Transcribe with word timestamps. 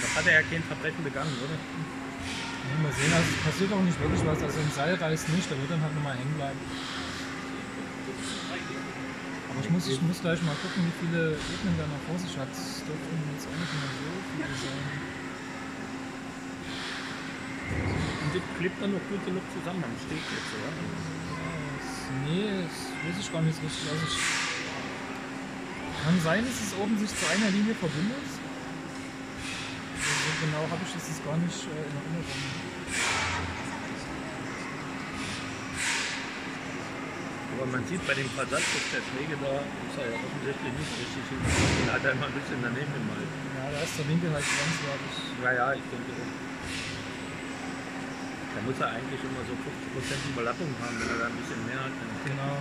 Da 0.00 0.06
hat 0.18 0.26
er 0.26 0.40
ja 0.40 0.42
kein 0.42 0.62
Verbrechen 0.62 1.04
begangen, 1.04 1.32
oder? 1.38 1.54
Ja, 1.54 2.74
mal 2.82 2.92
sehen, 2.92 3.12
also 3.12 3.28
es 3.30 3.40
passiert 3.44 3.72
auch 3.72 3.82
nicht 3.82 3.98
wirklich 4.00 4.22
was. 4.26 4.42
Also 4.42 4.58
ein 4.58 4.72
Seil 4.74 4.94
reißt 4.94 5.28
nicht, 5.30 5.50
da 5.50 5.54
wird 5.58 5.70
dann 5.70 5.82
halt 5.82 5.94
nochmal 5.94 6.16
hängen 6.16 6.34
bleiben. 6.34 6.58
Aber 9.50 9.60
ich 9.60 9.70
muss, 9.70 9.88
ich 9.88 10.02
muss 10.02 10.20
gleich 10.20 10.42
mal 10.42 10.54
gucken, 10.62 10.86
wie 10.86 10.96
viele 11.04 11.34
Ebenen 11.34 11.76
da 11.78 11.86
noch 11.86 12.02
vor 12.06 12.18
sich 12.18 12.34
hat. 12.38 12.50
Es 12.52 12.82
dürften 12.86 13.18
jetzt 13.34 13.46
auch 13.46 13.58
nicht 13.58 13.74
mehr 13.74 13.90
so 13.90 14.08
viele 14.34 14.54
sein. 14.56 14.86
Und 17.70 18.30
das 18.34 18.44
klebt 18.58 18.78
dann 18.82 18.92
noch 18.92 19.04
gut 19.10 19.22
genug 19.26 19.44
zusammen 19.54 19.82
am 19.82 19.94
Steg 19.98 20.22
jetzt, 20.22 20.50
oder? 20.58 20.70
Nee, 22.26 22.66
das 22.66 22.74
weiß 23.06 23.16
ich 23.18 23.32
gar 23.32 23.42
nicht 23.42 23.54
so 23.54 23.62
richtig. 23.62 23.86
Also 23.90 24.04
ich, 24.06 24.18
kann 26.04 26.20
sein, 26.20 26.44
dass 26.44 26.56
es 26.60 26.72
oben 26.80 26.96
sich 26.98 27.10
zu 27.10 27.26
einer 27.28 27.50
Linie 27.50 27.74
verbindet. 27.74 28.24
Genau 30.40 30.64
habe 30.72 30.80
ich 30.80 30.92
das 30.96 31.04
jetzt 31.04 31.20
gar 31.20 31.36
nicht 31.36 31.60
äh, 31.68 31.84
in 31.84 31.94
Erinnerung. 32.00 32.40
Aber 37.60 37.66
man 37.76 37.84
sieht 37.84 38.00
bei 38.08 38.16
dem 38.16 38.30
Versatz, 38.32 38.64
dass 38.72 38.86
der 38.88 39.04
Schläge 39.04 39.36
da 39.36 39.60
ist 39.60 39.96
er 40.00 40.08
ja 40.08 40.16
offensichtlich 40.16 40.72
nicht 40.80 40.92
richtig 40.96 41.24
hin. 41.28 41.40
Den 41.44 41.92
hat 41.92 42.00
er 42.08 42.16
immer 42.16 42.24
ein 42.32 42.36
bisschen 42.40 42.56
daneben 42.64 42.88
gemalt. 42.88 43.28
Ja, 43.52 43.68
da 43.68 43.80
ist 43.84 44.00
der 44.00 44.06
Winkel 44.08 44.32
halt 44.32 44.48
grenzwertig. 44.48 45.14
Ja, 45.44 45.50
ja, 45.52 45.66
ich 45.76 45.84
denke 45.92 46.08
auch. 46.16 46.32
Da 48.50 48.58
muss 48.64 48.78
er 48.80 48.88
eigentlich 48.96 49.20
immer 49.20 49.44
so 49.44 49.54
50% 49.60 50.32
Überlappung 50.32 50.72
haben. 50.80 50.96
Wenn 51.04 51.10
er 51.12 51.18
da 51.20 51.26
ein 51.28 51.36
bisschen 51.36 51.60
mehr 51.68 51.84
hat, 51.84 51.92
Genau. 52.24 52.56